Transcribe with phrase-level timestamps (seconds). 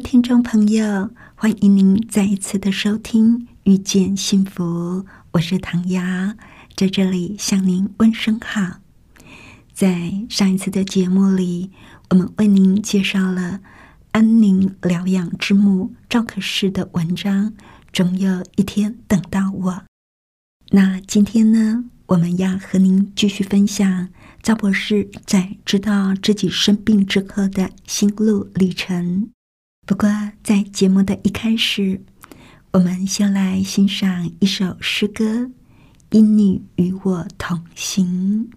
[0.00, 5.02] 听众朋友，欢迎您再一次的收听《遇见幸福》，
[5.32, 6.02] 我是唐瑶，
[6.76, 8.78] 在这里向您问声好。
[9.72, 11.70] 在上一次的节目里，
[12.10, 13.60] 我们为您介绍了
[14.12, 17.50] 安宁疗养之母赵可士的文章
[17.92, 19.72] 《总有一天等到我》。
[20.70, 24.08] 那今天呢，我们要和您继续分享
[24.42, 29.30] 赵博士在知道自己生病之后的心路历程。
[29.88, 30.06] 不过，
[30.44, 32.02] 在节目的一开始，
[32.72, 35.24] 我们先来欣赏一首诗歌
[36.10, 38.50] 《因你与我同行》。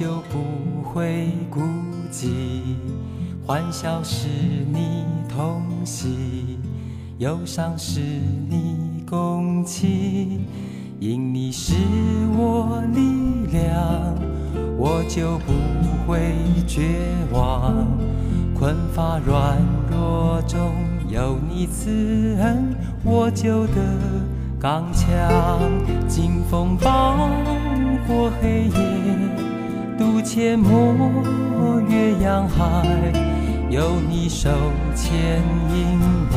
[0.00, 1.60] 就不会孤
[2.10, 2.30] 寂，
[3.46, 4.28] 欢笑是
[4.72, 6.58] 你同喜，
[7.18, 10.46] 忧伤是你共情。
[10.98, 11.74] 因你是
[12.34, 14.14] 我力量，
[14.78, 15.52] 我就不
[16.10, 16.32] 会
[16.66, 16.96] 绝
[17.30, 17.86] 望。
[18.58, 19.58] 困乏软
[19.90, 20.58] 弱中
[21.10, 23.74] 有你慈恩，我就得
[24.58, 25.60] 刚强。
[26.08, 27.28] 劲风暴
[28.08, 28.89] 过黑夜。
[30.32, 31.10] 阡陌，
[31.88, 32.86] 越洋海，
[33.68, 34.48] 有你手
[34.94, 35.42] 牵
[35.74, 35.98] 引
[36.30, 36.36] 我，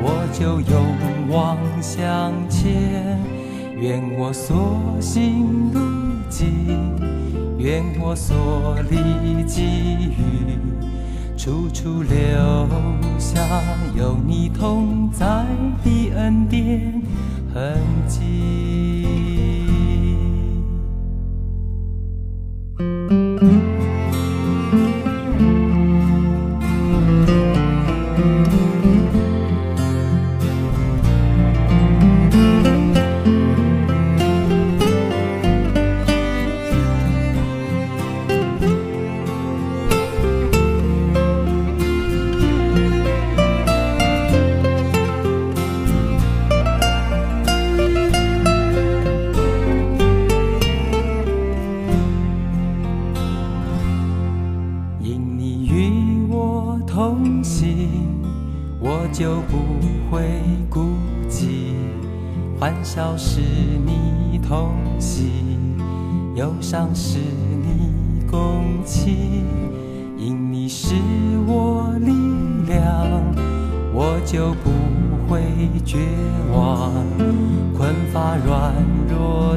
[0.00, 0.86] 我就勇
[1.28, 3.18] 往向前。
[3.80, 5.80] 愿我所行路
[6.28, 6.94] 径，
[7.58, 9.64] 愿我所历际
[10.16, 10.56] 遇，
[11.36, 12.16] 处处留
[13.18, 13.40] 下
[13.96, 15.26] 有你同在
[15.82, 17.02] 的恩典
[17.52, 19.07] 痕迹。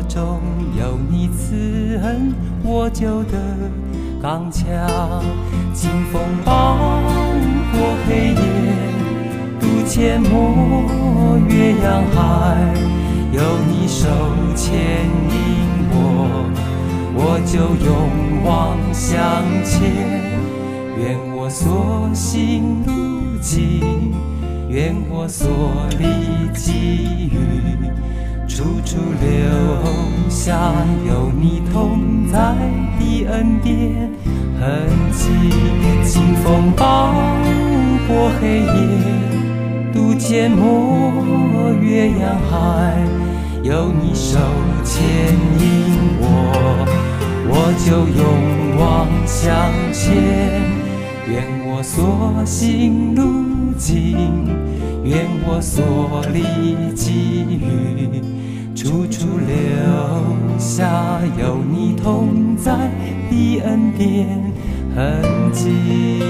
[0.08, 0.40] 中
[0.78, 3.38] 有你慈恩，我就得
[4.22, 4.66] 刚强。
[5.74, 6.76] 清风暴
[7.72, 8.38] 过黑夜，
[9.60, 12.18] 渡阡陌，越洋海。
[13.32, 14.08] 有你手
[14.56, 14.76] 牵
[15.08, 15.96] 引我，
[17.16, 17.54] 我就
[17.86, 17.90] 勇
[18.44, 19.18] 往向
[19.64, 19.80] 前。
[20.98, 24.14] 愿我所行路径，
[24.68, 25.48] 愿我所
[25.98, 27.40] 历际遇，
[28.54, 30.74] 处处留下
[31.08, 32.38] 有你同在
[33.00, 34.12] 的恩典
[34.60, 35.30] 痕迹。
[36.04, 37.14] 清风抱
[38.10, 38.68] 过黑夜，
[39.94, 42.98] 渡阡陌，越洋海。
[43.64, 44.38] 有你手
[44.84, 45.02] 牵
[45.58, 46.26] 引我，
[47.48, 47.56] 我
[47.86, 48.22] 就勇
[48.78, 49.48] 往向
[49.94, 50.12] 前。
[51.26, 51.32] 愿
[51.70, 54.11] 我所行路径，
[55.12, 58.22] 愿我所历际遇，
[58.74, 62.90] 处处留下有你同在
[63.30, 64.42] 的恩典
[64.96, 65.22] 痕
[65.52, 66.22] 迹。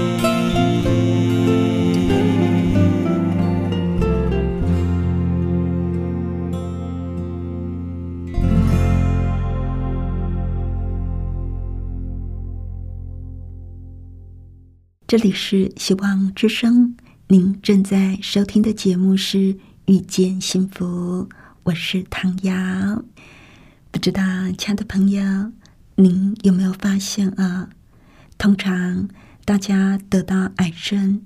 [15.06, 16.96] 这里是希望之声，
[17.28, 19.54] 您正在收听的节目是
[19.86, 21.26] 《遇见幸福》，
[21.62, 23.02] 我是唐瑶。
[23.90, 24.22] 不知道，
[24.58, 25.50] 亲爱的朋友，
[25.94, 27.70] 您有没有发现啊？
[28.36, 29.08] 通常
[29.44, 31.22] 大家得到癌症，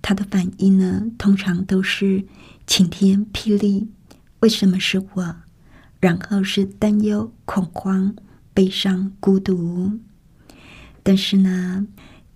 [0.00, 2.24] 他的反应呢，通常都是
[2.66, 3.88] 晴天霹雳。
[4.40, 5.36] 为什么是我？
[5.98, 8.14] 然后是担忧、恐慌、
[8.54, 9.98] 悲伤、孤独。
[11.02, 11.86] 但是呢，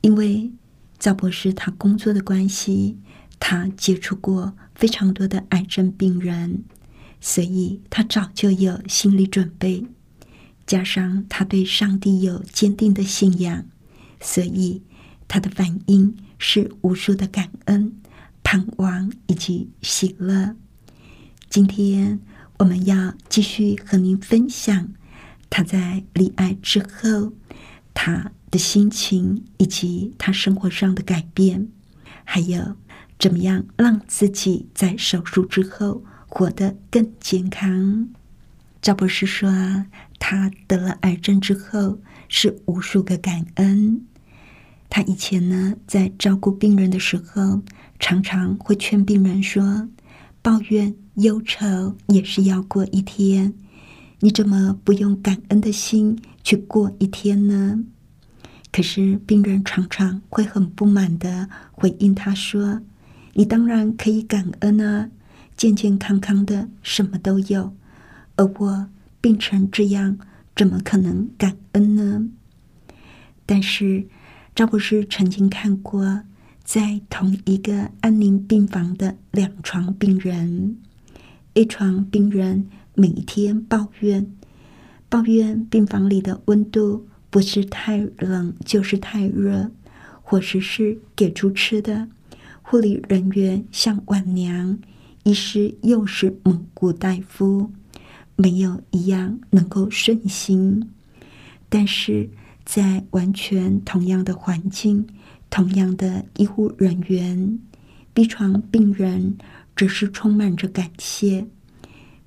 [0.00, 0.50] 因为
[0.98, 2.98] 赵博士他工作的关系，
[3.38, 6.64] 他接触过非常多的癌症病人，
[7.20, 9.86] 所以他早就有心理准备。
[10.66, 13.64] 加上他对上帝有坚定的信仰，
[14.20, 14.82] 所以
[15.28, 18.00] 他的反应是无数的感恩、
[18.42, 20.56] 盼望以及喜乐。
[21.48, 22.20] 今天。
[22.58, 24.88] 我们要继续和您分享
[25.50, 27.34] 他在离癌之后
[27.92, 31.68] 他的心情，以及他生活上的改变，
[32.24, 32.76] 还有
[33.18, 38.08] 怎么样让自己在手术之后活得更健康。
[38.80, 39.86] 赵博士说，
[40.18, 44.02] 他得了癌症之后是无数个感恩。
[44.88, 47.62] 他以前呢，在照顾病人的时候，
[47.98, 49.88] 常常会劝病人说。
[50.42, 53.52] 抱怨、忧愁也是要过一天，
[54.20, 57.82] 你怎么不用感恩的心去过一天呢？
[58.72, 62.80] 可是病人常常会很不满的回应他说
[63.34, 65.10] ：“你当然可以感恩啊，
[65.56, 67.74] 健健康康的，什么都有，
[68.36, 68.88] 而我
[69.20, 70.18] 病成这样，
[70.54, 72.28] 怎么可能感恩呢？”
[73.46, 74.06] 但是
[74.54, 76.22] 赵博士曾经看过。
[76.66, 80.76] 在同一个安宁病房的两床病人
[81.54, 84.26] 一床病人每天抱怨，
[85.08, 89.70] 抱怨病房里的温度不是太冷就是太热，
[90.22, 92.08] 伙食是给猪吃的，
[92.62, 94.78] 护理人员像晚娘，
[95.22, 97.70] 医师又是蒙古大夫，
[98.36, 100.88] 没有一样能够顺心。
[101.68, 102.30] 但是
[102.64, 105.06] 在完全同样的环境。
[105.50, 107.58] 同样的医护人员
[108.14, 109.36] 病床病人
[109.76, 111.46] 只是充满着感谢。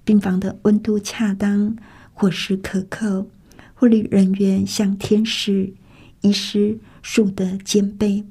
[0.04, 1.76] 病房的温度恰当，
[2.14, 3.28] 伙食可口，
[3.80, 5.74] 护理人员像天使，
[6.20, 8.26] 医师树德兼备。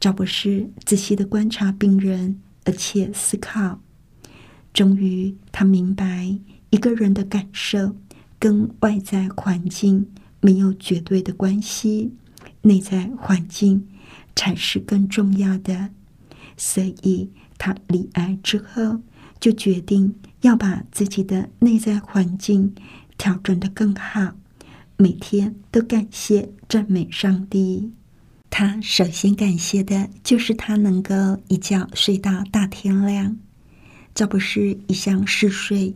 [0.00, 3.80] 赵博士仔细的观察病人，而且思考，
[4.72, 6.36] 终于他明白，
[6.70, 7.94] 一个人的感受
[8.40, 10.10] 跟外在环境
[10.40, 12.14] 没有绝对的关系。
[12.62, 13.86] 内在环境
[14.34, 15.90] 才是更重要的，
[16.56, 19.02] 所以他离癌之后
[19.38, 22.74] 就决定要把自己的内在环境
[23.16, 24.34] 调整的更好，
[25.00, 27.92] 每天都感谢赞美上帝。
[28.50, 31.14] 他首先感谢的就是他能够
[31.46, 33.36] 一觉睡到大天亮。
[34.12, 35.94] 这不是一向嗜睡，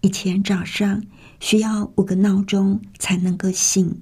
[0.00, 1.04] 以前早上
[1.38, 4.00] 需要五个闹钟才能够醒。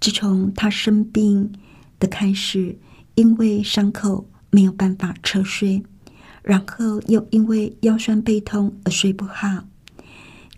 [0.00, 1.52] 自从他生病
[2.00, 2.76] 的开始，
[3.14, 5.84] 因为伤口没有办法侧睡，
[6.42, 9.68] 然后又因为腰酸背痛而睡不好。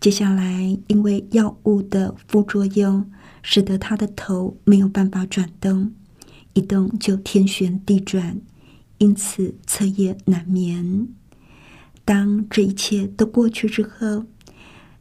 [0.01, 3.11] 接下来，因为药物的副作用，
[3.50, 5.91] 使得他的头没有办法转动，
[6.53, 8.39] 一动就天旋地转，
[8.99, 11.09] 因此彻夜难眠。
[12.05, 14.27] 当这一切都过去之后，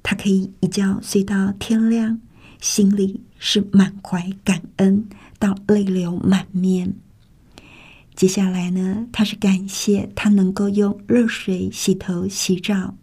[0.01, 2.21] 他可以一觉睡到天亮。
[2.61, 6.95] 心里是满怀感恩，到泪流满面。
[8.15, 12.95] 接下来呢，他是感谢他能够用热水洗头洗澡。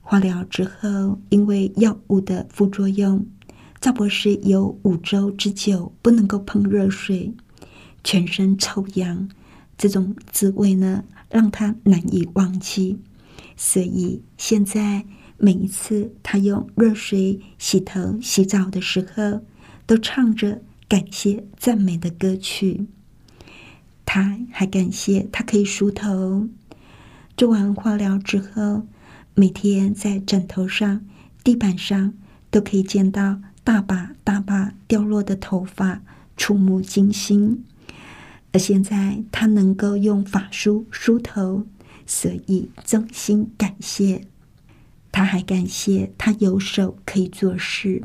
[0.00, 3.26] 化疗之后，因为药物的副作用，
[3.84, 7.34] 赵博士有五周之久不能够碰热水，
[8.02, 9.28] 全身抽痒，
[9.76, 12.98] 这种滋味呢，让他难以忘记。
[13.58, 15.04] 所以现在。
[15.36, 19.42] 每一次他用热水洗头、洗澡的时候，
[19.84, 22.86] 都唱着感谢、赞美的歌曲。
[24.06, 26.48] 他还感谢他可以梳头。
[27.36, 28.86] 做完化疗之后，
[29.34, 31.04] 每天在枕头上、
[31.42, 32.14] 地板上
[32.50, 36.02] 都可以见到大把大把掉落的头发，
[36.36, 37.64] 触目惊心。
[38.52, 41.66] 而现在他能够用法梳梳头，
[42.06, 44.20] 所以衷心感谢。
[45.10, 48.02] 他还感谢他有手可以做事，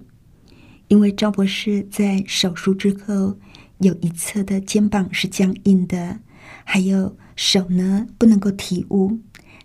[0.88, 3.38] 因为赵博士在手术之后
[3.80, 6.20] 有一侧的肩膀是僵硬的，
[6.64, 9.20] 还有手呢不能够提物。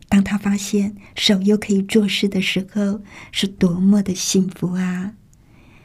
[0.09, 5.15] 当他发现手又可以做事的时候，是多么的幸福啊！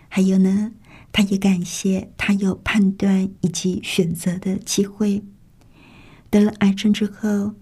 [0.09, 0.73] 还有呢，
[1.13, 5.23] 他也感谢他有判断以及选择的机会。
[6.29, 7.53] 得了癌症之后，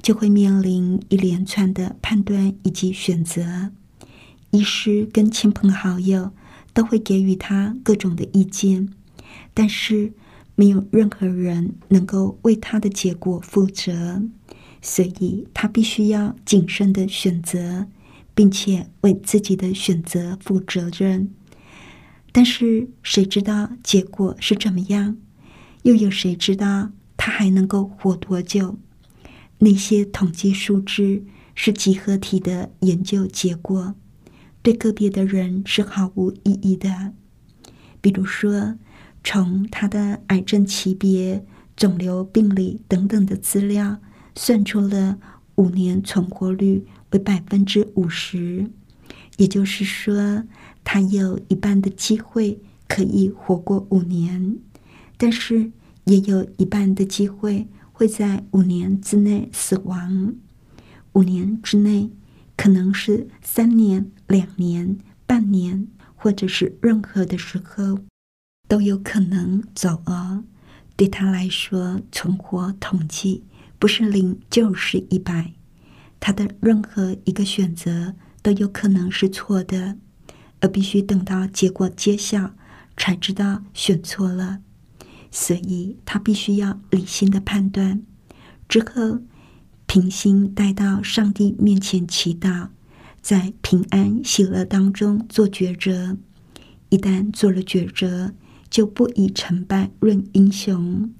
[0.00, 3.72] 就会面临一连串的判断以及选择。
[4.50, 6.30] 医师跟亲朋好友
[6.72, 8.88] 都会给予他各种的意见，
[9.54, 10.12] 但是
[10.54, 14.22] 没有任何人能够为他的结果负责，
[14.82, 17.86] 所以他必须要谨慎的选择，
[18.34, 21.30] 并且为自己的选择负责任。
[22.32, 25.18] 但是谁知道结果是怎么样？
[25.82, 28.78] 又有谁知道他还能够活多久？
[29.58, 31.22] 那些统计数字
[31.54, 33.94] 是集合体的研究结果，
[34.62, 37.12] 对个别的人是毫无意义的。
[38.00, 38.76] 比如说，
[39.22, 41.44] 从他的癌症级别、
[41.76, 43.98] 肿瘤病理等等的资料，
[44.34, 45.18] 算出了
[45.56, 48.70] 五年存活率为百分之五十，
[49.42, 50.44] 也就是说，
[50.84, 54.56] 他有一半的机会可以活过五年，
[55.16, 55.72] 但是
[56.04, 57.66] 也有一半的机会。
[57.92, 60.34] 会在五年之内死亡，
[61.12, 62.10] 五年之内
[62.56, 67.98] 可能是三年、两年、半年，或者是任何的时候
[68.66, 70.42] 都有可能走啊。
[70.96, 73.44] 对他来说，存活统计
[73.78, 75.52] 不是零就是一百，
[76.18, 79.96] 他的任何一个选择都有可能是错的，
[80.60, 82.54] 而必须等到结果揭晓
[82.96, 84.58] 才知道选错了。
[85.30, 88.02] 所以他必须要理性的判断，
[88.68, 89.20] 之后
[89.86, 92.68] 平心带到上帝面前祈祷，
[93.22, 96.18] 在平安喜乐当中做抉择。
[96.90, 98.34] 一旦做了抉择，
[98.68, 101.10] 就不以成败论英雄。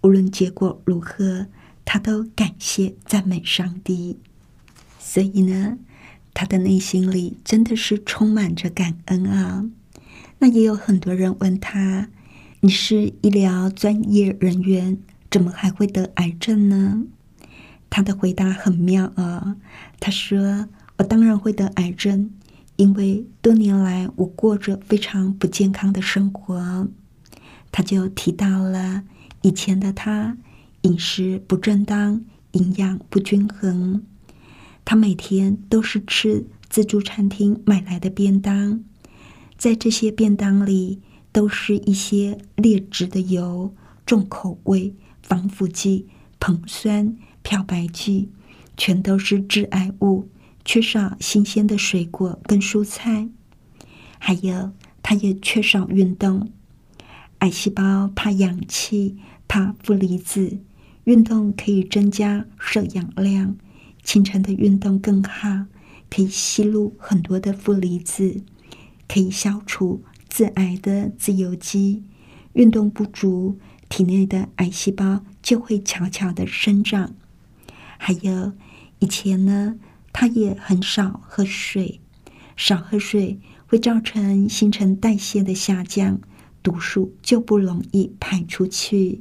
[0.00, 1.48] 无论结果如何，
[1.84, 4.18] 他都感谢赞美上帝。
[4.98, 5.76] 所以呢，
[6.40, 9.68] 他的内心里真的是充满着感恩啊。
[10.38, 12.10] 那也有很多人问他。
[12.60, 17.02] 你是医疗专业人员，怎么还会得癌症呢？
[17.90, 19.56] 他的回答很妙啊！
[19.98, 20.68] 他说
[20.98, 22.30] ：“我当然会得癌症，
[22.76, 26.86] 因为多年来我过着非常不健康的生活。”
[27.72, 29.02] 他就提到了
[29.42, 30.36] 以前的他
[30.82, 34.04] 饮食不正当，营养不均衡。
[34.90, 38.82] 他每天都是吃自助餐厅买来的便当，
[39.58, 41.02] 在这些便当里。
[41.30, 43.74] 都是一些劣质的油、
[44.06, 46.06] 重口味、防腐剂、
[46.40, 48.30] 硼酸、漂白剂，
[48.78, 50.30] 全都是致癌物。
[50.64, 53.28] 缺少新鲜的水果跟蔬菜，
[54.18, 56.50] 还有他也缺少运动。
[57.40, 60.58] 癌细胞怕氧气，怕负离子，
[61.04, 63.56] 运动可以增加摄氧量。
[64.08, 65.66] 清晨的运动更好，
[66.08, 68.40] 可以吸入很多的负离子，
[69.06, 70.02] 可以消除。
[70.30, 72.02] 致癌的自由基，
[72.54, 73.58] 运动不足，
[73.90, 77.14] 体内的癌细胞就会悄悄的生长。
[77.98, 78.54] 还有
[78.98, 79.78] 以前呢，
[80.10, 82.00] 他也很少喝水，
[82.56, 86.18] 少喝水会造成新陈代谢的下降，
[86.62, 89.20] 毒素就不容易排出去。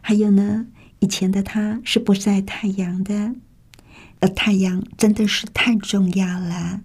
[0.00, 0.68] 还有呢，
[1.00, 3.34] 以前的他是不晒太阳的，
[4.22, 6.80] 而太阳真的是太重要了，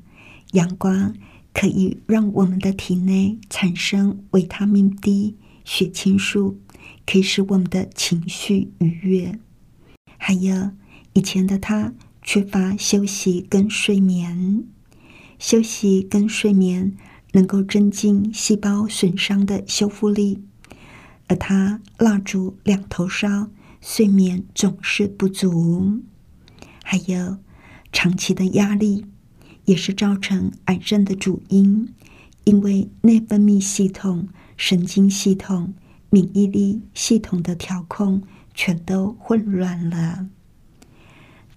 [0.52, 1.16] 阳光。
[1.54, 6.60] 可以让我们的体内产生维他命 D、血清素，
[7.04, 9.40] 可以使我们的情绪愉悦。
[10.20, 10.70] 还有
[11.14, 14.66] 以前的他缺乏休息跟睡眠，
[15.40, 16.96] 休息跟睡眠
[17.32, 20.44] 能够增进细胞损伤的修复力，
[21.26, 23.50] 而他蜡烛两头烧，
[23.82, 26.04] 睡眠总是不足。
[26.90, 27.38] 还有
[27.92, 29.06] 长期的压力。
[29.66, 31.94] 也是造成癌症的主因，
[32.46, 35.74] 因为内分泌系统、神经系统、
[36.10, 40.30] 免疫力系统的调控全都混乱了。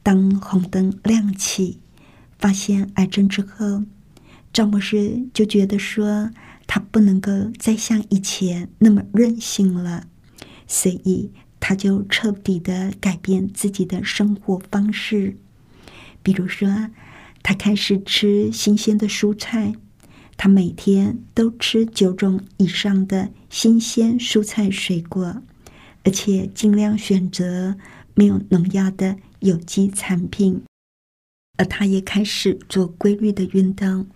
[0.03, 1.79] 当红灯亮起，
[2.37, 3.85] 发现癌症之后，
[4.53, 6.33] 赵博士就觉得说，
[6.67, 10.09] 他不能够再像以前那么任性了，
[10.67, 15.37] 所以他就彻底的改变自己的生活方式，
[16.23, 16.88] 比如说。
[17.43, 19.73] 他开始吃新鲜的蔬菜，
[20.37, 25.43] 他每天都吃九种以上的新鲜蔬菜水果，
[26.05, 27.79] 而且尽量选择
[28.12, 30.62] 没有农药的有机产品。
[31.57, 34.07] 而他也开始做规律的运动，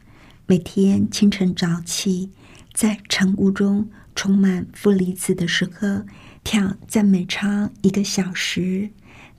[0.47, 2.29] 每天清晨早起，
[2.75, 6.03] 在晨雾中充满负离子的时候
[6.45, 8.91] 跳赞美操一个小时。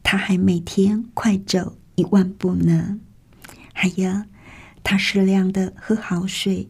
[0.03, 2.99] 他还每天快走一万步呢。
[3.73, 4.23] 还有，
[4.83, 6.67] 他适量的喝好水，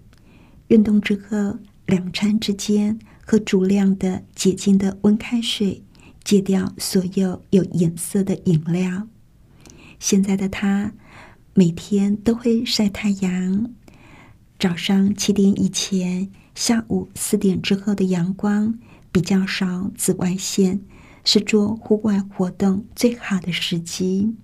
[0.68, 5.84] 运动之后两餐之间喝足量的洁净的温开水，
[6.24, 9.08] 戒掉所有有颜色的饮料。
[10.00, 10.94] 现在的他
[11.54, 13.72] 每天都会晒太阳，
[14.58, 18.78] 早上七点以前，下午四点之后的阳光
[19.16, 20.82] 比较少，紫外线
[21.24, 24.36] 是做户外活动最好的时机。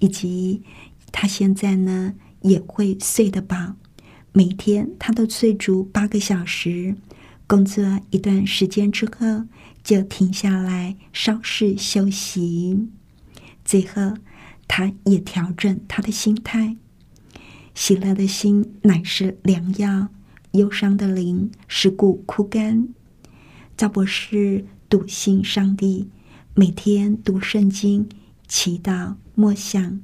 [0.00, 0.64] 以及
[1.12, 3.76] 他现在呢也会睡得饱，
[4.32, 6.96] 每天他都睡足八个小时。
[7.46, 9.44] 工作一段时间之后，
[9.84, 12.88] 就停下来稍事休息。
[13.64, 14.14] 最后，
[14.66, 16.74] 他也调整他的心态。
[17.76, 20.08] 喜乐的心乃是良药，
[20.50, 22.88] 忧伤的灵使骨枯干。
[23.78, 26.10] 赵博士笃信上帝，
[26.52, 28.08] 每天读圣经、
[28.48, 30.00] 祈祷、默想。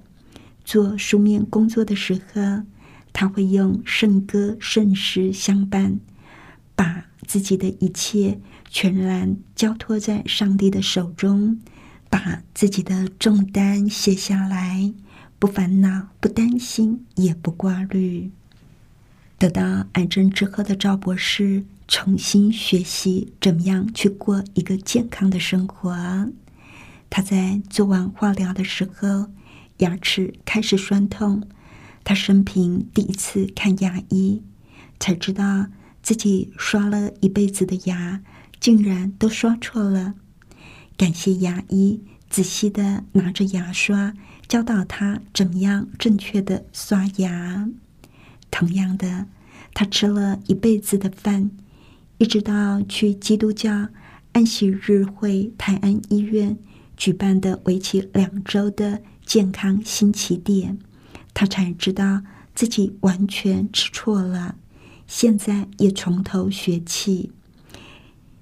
[0.64, 2.62] 做书面工作的时候，
[3.12, 5.98] 他会用圣歌、圣诗相伴，
[6.76, 8.38] 把自己的一切
[8.70, 11.60] 全然交托在上帝的手中，
[12.08, 14.94] 把自己的重担卸下来，
[15.40, 18.30] 不烦恼、不担心、也不挂虑。
[19.36, 26.30] 得到癌症之后的赵博士，重新学习怎么样去过一个健康的生活。
[27.08, 29.28] 他在做完化疗的时候。
[29.78, 31.48] 牙齿开始酸痛，
[32.04, 34.40] 他生平第一次看牙医，
[35.00, 35.66] 才知道
[36.00, 38.22] 自己刷了一辈子的牙，
[38.60, 40.14] 竟然都刷错了。
[40.96, 44.14] 感谢牙医仔细的拿着牙刷
[44.46, 47.68] 教导他怎么样正确的刷牙。
[48.52, 49.26] 同样的，
[49.74, 51.50] 他吃了一辈子的饭，
[52.18, 53.88] 一直到去基督教
[54.32, 56.58] 安息日会泰安医院
[56.96, 59.02] 举办的为期两周的。
[59.26, 60.78] 健康新起点，
[61.32, 62.20] 他才知道
[62.54, 64.56] 自己完全吃错了，
[65.06, 67.32] 现在也从头学起。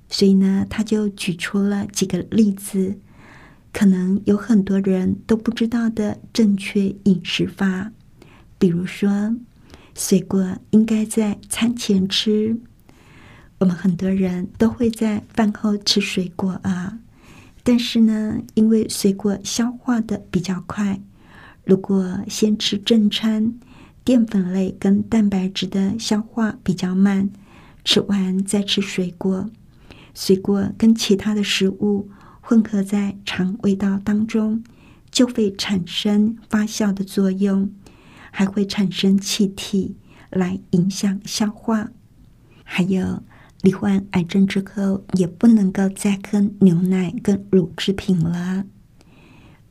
[0.08, 2.98] 所以呢，他就举出了几个例子，
[3.72, 7.92] 可能有很多人都不知道的正确饮食法。
[8.58, 9.36] 比如说，
[9.94, 12.58] 水果应该在餐前吃，
[13.62, 16.98] 我们很多人都会在饭后吃水果啊。
[17.62, 21.00] 但是呢，因为水果消化的比较快，
[21.64, 23.54] 如果先吃正餐，
[24.02, 27.30] 淀粉类跟蛋白质的消化比较慢，
[27.84, 29.48] 吃完再吃水果，
[30.12, 34.64] 水果跟其他的食物混合在肠胃道当中，
[35.12, 37.72] 就会产生发酵的作用，
[38.32, 39.94] 还会产生气体
[40.30, 41.92] 来影响消化，
[42.64, 43.22] 还有。
[43.62, 48.64] 罹患癌症之后，也不能够再喝牛奶跟乳制品了。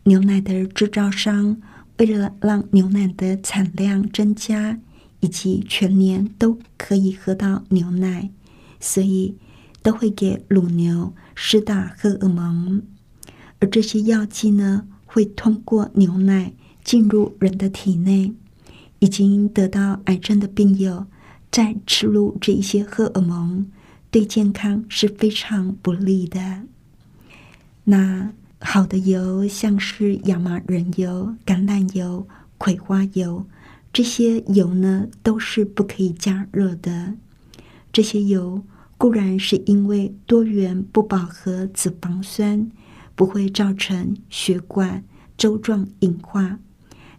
[0.03, 1.61] 牛奶的制造商
[1.97, 4.79] 为了让牛奶的产量增加，
[5.19, 8.31] 以及全年都可以喝到牛奶，
[8.79, 9.35] 所以
[9.83, 12.81] 都会给乳牛施打荷尔蒙。
[13.59, 18.33] 而这些药剂呢，会通过牛奶进入人的体内。
[18.99, 21.07] 已经得到癌症的病友
[21.51, 23.65] 再吃入这一些荷尔蒙。
[24.11, 26.63] 对健康是非常不利的。
[27.85, 33.47] 那好的油，像是亚麻仁油、橄榄油、葵花油，
[33.91, 37.15] 这些油呢，都是不可以加热的。
[37.93, 38.63] 这些油
[38.97, 42.69] 固然是因为多元不饱和脂肪酸，
[43.15, 45.03] 不会造成血管
[45.37, 46.59] 粥状硬化，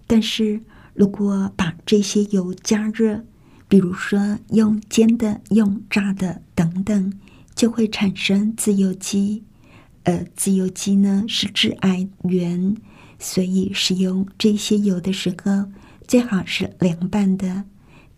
[0.06, 0.60] 但是
[0.94, 3.24] 如果把这些油加热，
[3.72, 7.18] 比如说用煎的、用炸的等等，
[7.54, 9.44] 就会产生自由基，
[10.02, 12.76] 呃自由基呢是致癌源，
[13.18, 15.70] 所以使用这些油的时候，
[16.06, 17.64] 最好是凉拌的，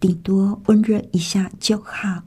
[0.00, 2.24] 顶多温热一下就好。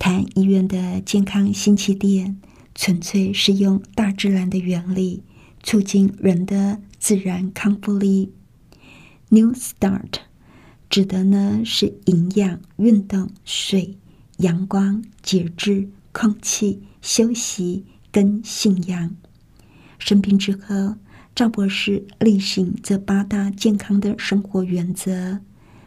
[0.00, 2.40] 谈医院的健康新起点，
[2.74, 5.22] 纯粹是用大自然的原理，
[5.62, 8.32] 促进人的自然康复力。
[9.28, 10.31] New Start。
[10.92, 13.96] 指的呢是营养、运动、水、
[14.36, 19.16] 阳光、节制、空气、休息跟信仰。
[19.98, 20.96] 生病之后，
[21.34, 25.38] 赵博士例行这八大健康的生活原则：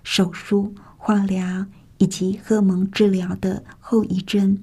[0.04, 1.68] 手术、化疗
[2.00, 4.58] 以及荷尔蒙治疗的后遗症，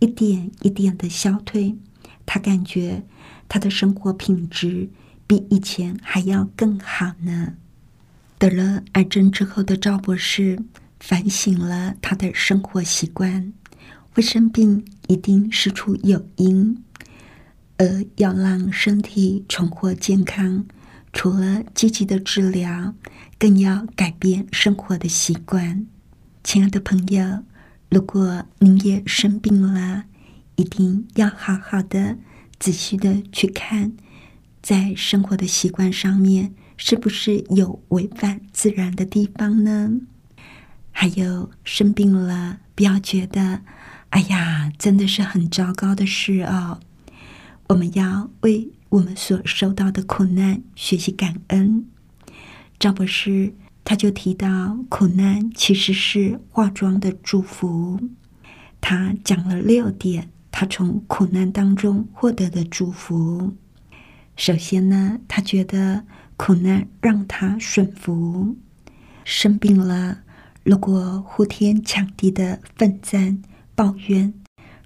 [0.00, 1.76] 一点一点的消退。
[2.26, 3.04] 他感觉
[3.48, 4.90] 他的生活品质
[5.28, 7.54] 比以前还要更好呢。
[8.38, 10.58] 得了癌症之后的赵博士
[11.00, 13.52] 反省了他的生活习惯，
[14.12, 16.82] 会生病一定是出有因，
[17.78, 20.66] 而要让身体重获健康，
[21.12, 22.94] 除了积极的治疗，
[23.38, 25.86] 更要改变生活的习惯。
[26.42, 27.44] 亲爱的朋友，
[27.88, 30.04] 如果您也生病了，
[30.56, 32.18] 一定要好好的、
[32.58, 33.92] 仔细的去看，
[34.62, 36.52] 在生活的习惯上面。
[36.76, 40.00] 是不是有违反自然的地方呢？
[40.90, 43.62] 还有生病了，不要觉得，
[44.10, 46.80] 哎呀，真的是很糟糕的事哦。
[47.68, 51.86] 我们要为我们所受到的苦难学习感恩。
[52.78, 58.00] 赵博士他就提到，苦难其实是化妆的祝福。
[58.80, 63.56] 他讲了六点，他从苦难当中获得的祝福。
[64.36, 66.04] 首先呢，他觉得
[66.36, 68.56] 苦难让他顺服。
[69.24, 70.18] 生病了，
[70.62, 73.42] 如果呼天抢地的奋战
[73.74, 74.34] 抱怨，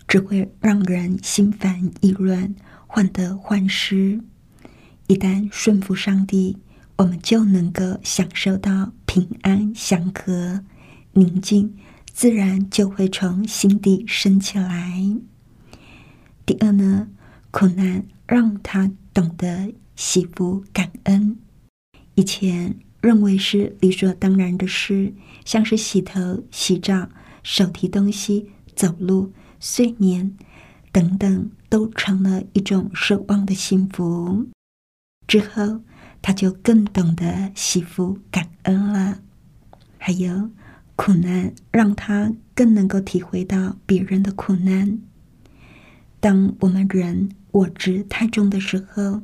[0.07, 2.55] 只会让人心烦意乱。
[2.91, 4.19] 患得患失，
[5.09, 6.57] 一旦顺服上帝，
[6.97, 10.65] 我们就能够享受到平安祥和、
[11.13, 11.77] 宁静，
[12.11, 15.03] 自然就会从心底升起来。
[16.47, 17.09] 第二呢，
[17.51, 21.37] 苦难让他懂得喜福感恩。
[22.15, 25.13] 以前认为是理所当然的事，
[25.45, 27.09] 像是洗头、洗澡、
[27.43, 30.37] 手提东西、走路、睡眠。
[30.93, 34.47] 等等，都成了一种奢望的幸福。
[35.27, 35.81] 之后，
[36.23, 39.19] 他就更懂得惜福感恩了。
[39.99, 40.51] 还有
[40.95, 45.01] 苦难，让他更能够体会到别人的苦难。
[46.21, 49.23] 当我们人我执太重的时候，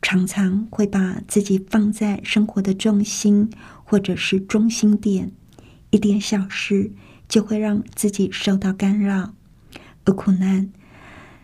[0.00, 3.50] 常常会把自己放在生活的重心
[3.84, 5.32] 或者是中心点，
[5.90, 6.92] 一点小事
[7.28, 9.34] 就会让自己受到干扰，
[10.04, 10.70] 而苦难。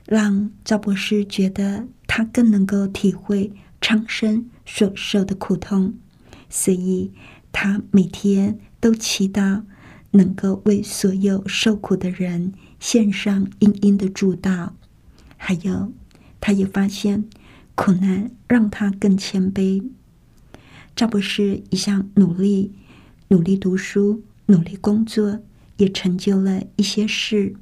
[0.06, 5.94] 让赵博士觉得他更能够体会苍生所受的苦痛，
[6.50, 7.10] 所以
[7.52, 9.62] 他每天都祈祷
[10.10, 14.70] 能够为所有受苦的人献上殷殷的祝祷。
[15.38, 15.92] 还有，
[16.38, 17.24] 他也发现
[17.74, 19.82] 苦难让他更谦卑。
[20.96, 22.72] 赵博士一向努力、
[23.28, 25.40] 努力读书、努力工作，
[25.76, 27.54] 也成就了一些事，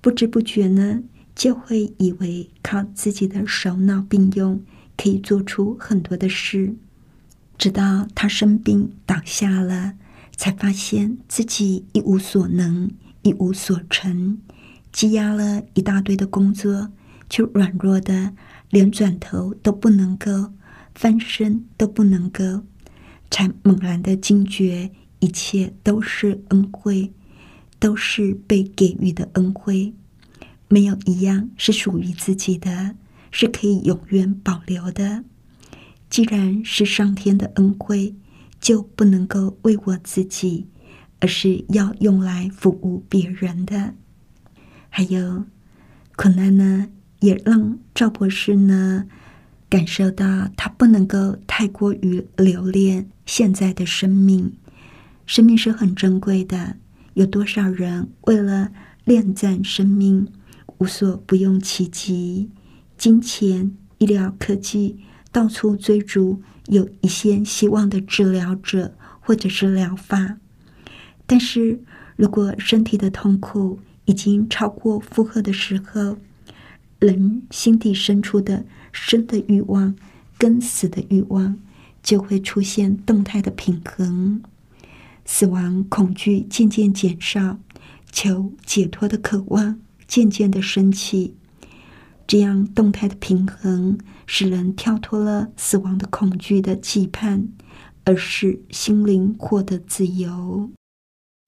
[0.00, 1.02] 不知不觉呢。
[1.34, 4.64] 就会以为靠自己的手脑并用
[4.96, 6.74] 可以做出很多的事，
[7.58, 9.92] 直到他生病倒下了，
[10.34, 14.38] 才发现自己一无所能，一无所成，
[14.90, 16.90] 积压了一大堆的工作，
[17.28, 18.32] 却软弱的
[18.76, 20.52] 连转头都不能够，
[20.94, 22.62] 翻身都不能够，
[23.30, 27.10] 才猛然的惊觉，一切都是恩惠，
[27.78, 29.94] 都是被给予的恩惠。
[30.68, 32.96] 没有一样是属于自己的，
[33.30, 35.24] 是可以永远保留的。
[36.10, 38.14] 既然是上天的恩惠，
[38.60, 40.66] 就不能够为我自己，
[41.20, 43.94] 而是要用来服务别人的。
[44.90, 45.46] 还有
[46.14, 46.88] 苦难呢，
[47.20, 49.06] 也让赵博士呢
[49.68, 54.52] 感受到，他不能够太过于留恋现在的生命。
[55.24, 56.76] 生命是很珍贵的，
[57.14, 58.70] 有多少人为了
[59.04, 60.28] 恋战生命？
[60.78, 62.50] 无所不用其极，
[62.98, 64.98] 金钱、医疗科技
[65.32, 70.36] 到处追逐有一线希望的治疗者或者是疗法。
[71.26, 71.80] 但是
[72.14, 76.18] 如果身体的痛苦已经超过负荷的时候，
[76.98, 79.94] 人心底深处的生的欲望
[80.38, 81.58] 跟死的欲望
[82.02, 84.42] 就会出现动态的平衡，
[85.24, 87.58] 死亡恐惧渐渐减少，
[88.12, 89.80] 求解脱的渴望。
[90.08, 91.34] 渐渐的升起，
[92.28, 97.48] 这样动态的平衡，使人跳脱了死亡的恐惧的期盼，
[98.04, 100.70] 而使心灵获得自由。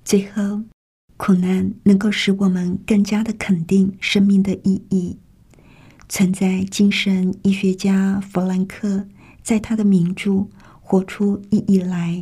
[0.05, 0.65] 最后，
[1.17, 5.17] 苦难能够使我们更加的肯定生命的意义。
[6.09, 9.07] 存在精神医学家弗兰克
[9.43, 10.31] 在他的名著
[10.81, 12.15] 《活出意义来》，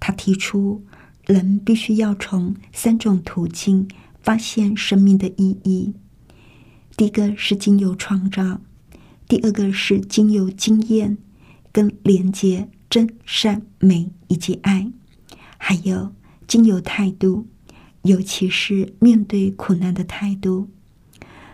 [0.00, 0.84] 他提出，
[1.26, 3.88] 人必须要从三种途径。
[4.20, 5.94] 发现生命的意义。
[6.96, 8.60] 第一个是经由创造，
[9.26, 11.16] 第二个是经由经验
[11.72, 14.92] 跟连接真善美以及爱，
[15.56, 16.12] 还有
[16.46, 17.46] 经由态度，
[18.02, 20.68] 尤其是面对苦难的态度。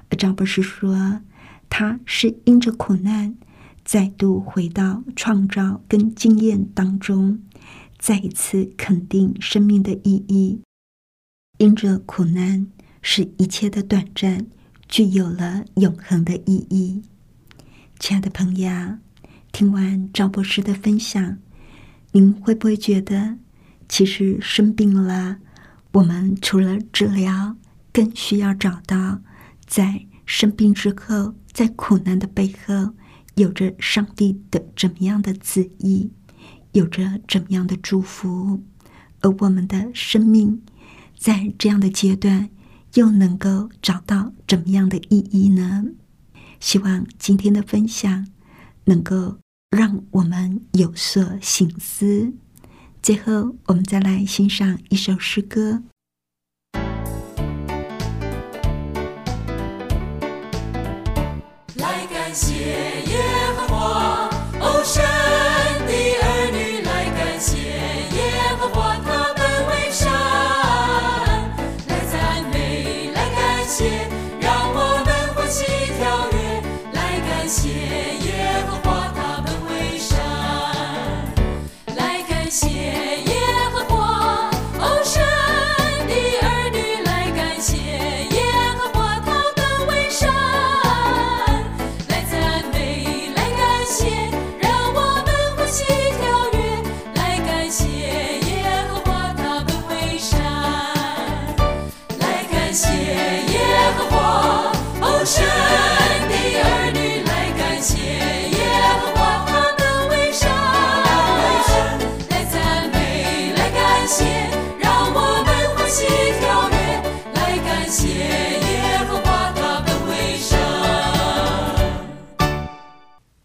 [0.09, 1.21] 而张博士说，
[1.69, 3.37] 他是因着苦难
[3.85, 7.43] 再度回到创造跟经验当中，
[7.99, 10.61] 再一次肯定生命的意义。
[11.59, 12.67] 因着苦难，
[13.03, 14.47] 使一切的短暂
[14.89, 17.03] 具有了永恒的意义。
[17.99, 18.71] 亲爱的朋友，
[19.53, 21.39] 听完赵博士的分享，
[22.13, 23.39] 您会不会觉得，
[23.89, 25.39] 其实生病了，
[25.93, 27.57] 我们除了治疗，
[27.93, 29.21] 更需要找到
[29.67, 32.93] 在生病之后，在苦难的背后，
[33.37, 36.11] 有着上帝的怎么样的旨意？
[36.73, 38.61] 有着怎么样的祝福，
[39.21, 40.61] 而我们的生命
[41.17, 42.51] 在这样的阶段
[42.95, 45.85] 又能够找到怎么样的意义呢？
[46.59, 48.27] 希望今天的分享
[48.87, 49.39] 能够
[49.71, 52.33] 让我们有所醒思。
[53.01, 55.85] 最后，我们再来欣赏一首诗歌。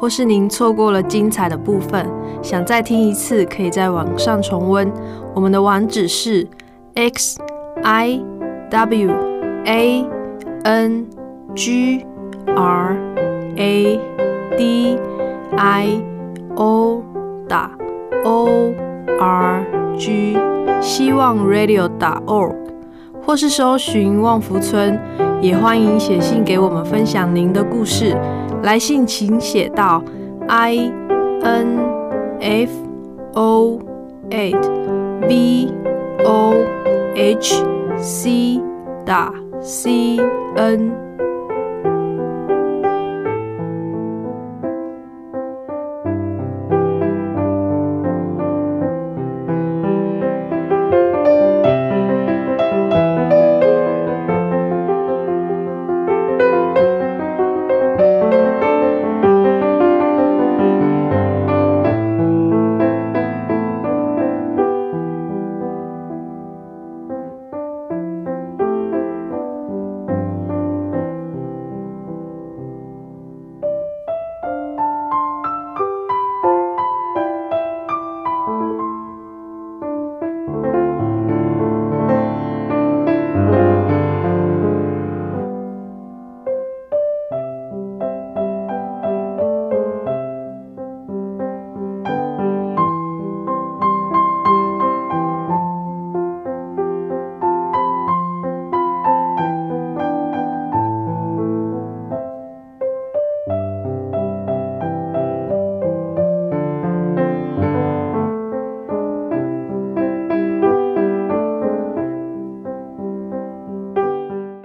[0.00, 2.08] 或是您错过了精彩的部分，
[2.40, 4.90] 想再听一次，可以在网上重温。
[5.34, 6.48] 我们的网址是
[6.94, 7.38] x
[7.82, 8.18] i
[8.70, 9.10] w
[9.66, 10.06] a
[10.64, 11.06] n
[11.54, 12.06] g
[12.46, 12.96] r
[13.56, 14.00] a
[14.56, 14.98] d
[15.56, 16.02] i
[16.54, 17.02] o
[17.46, 17.70] 打
[18.24, 18.72] o
[19.20, 19.62] r
[19.98, 20.38] g
[20.80, 21.86] 希望 radio
[22.26, 22.54] org，
[23.22, 24.98] 或是搜寻旺福村，
[25.42, 28.16] 也欢迎写信给我们分享您的故事。
[28.62, 30.02] 来信请写到
[30.48, 30.92] i
[31.42, 31.78] n
[32.40, 32.70] f
[33.34, 33.78] o
[34.30, 35.72] at v
[36.24, 36.54] o
[37.14, 37.64] h
[37.98, 38.60] c
[39.04, 40.18] 打 c
[40.56, 41.09] n